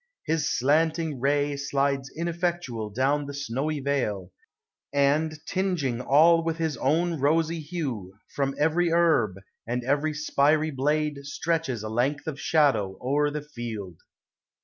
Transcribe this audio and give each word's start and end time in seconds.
His 0.25 0.49
slanting 0.57 1.19
ray 1.19 1.55
Slides 1.55 2.09
ineffectual 2.17 2.89
down 2.89 3.27
the 3.27 3.35
snowy 3.35 3.81
vale, 3.81 4.31
And, 4.91 5.37
tingeing 5.45 6.01
all 6.01 6.43
with 6.43 6.57
his 6.57 6.75
own 6.77 7.19
rosy 7.19 7.59
hue, 7.59 8.17
From 8.35 8.55
every 8.57 8.91
herb 8.91 9.35
and 9.67 9.83
every 9.83 10.15
spiry 10.15 10.71
blade 10.71 11.19
Stretches 11.27 11.83
a 11.83 11.89
length 11.89 12.25
of 12.25 12.39
shadow 12.41 12.97
o'er 13.03 13.29
the 13.29 13.43
field. 13.43 13.97